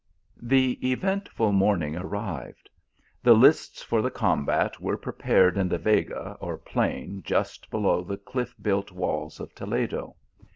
[0.41, 2.71] The eventful morning arrived.
[3.21, 8.17] The lists for the combat were prepared in the Vega or plain just below the
[8.17, 10.15] cliff built walls of Toledo.